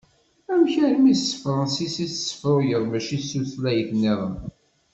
Amek 0.51 0.73
armi 0.85 1.13
s 1.17 1.21
tefransist 1.29 1.97
i 2.05 2.07
tessefruyeḍ 2.11 2.83
mačči 2.87 3.17
s 3.25 3.27
tutlayt-nniḍen? 3.31 4.35